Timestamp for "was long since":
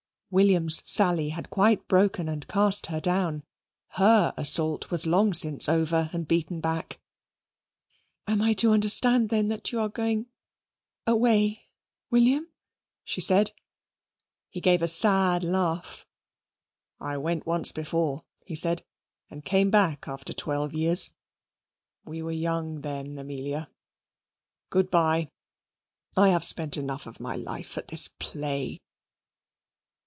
4.89-5.67